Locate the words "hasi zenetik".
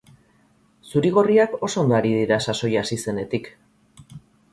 2.87-3.51